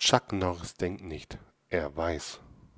Chuck 0.00 0.32
Norris 0.32 0.72
denkt 0.72 1.02
nicht, 1.04 1.36
er 1.68 1.94
weiß. 1.94 2.40